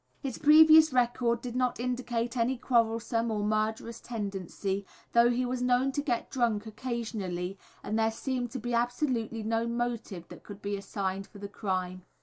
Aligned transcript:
His 0.19 0.39
previous 0.39 0.91
record 0.91 1.41
did 1.43 1.55
not 1.55 1.79
indicate 1.79 2.35
any 2.35 2.57
quarrelsome 2.57 3.29
or 3.29 3.43
murderous 3.43 3.99
tendency, 4.01 4.83
though 5.13 5.29
he 5.29 5.45
was 5.45 5.61
known 5.61 5.91
to 5.91 6.01
get 6.01 6.31
drunk 6.31 6.65
occasionally; 6.65 7.59
and 7.83 7.99
there 7.99 8.09
seemed 8.09 8.49
to 8.53 8.59
be 8.59 8.73
absolutely 8.73 9.43
no 9.43 9.67
motive 9.67 10.27
that 10.29 10.41
could 10.41 10.59
be 10.59 10.75
assigned 10.75 11.27
for 11.27 11.37
the 11.37 11.47
crime. 11.47 12.01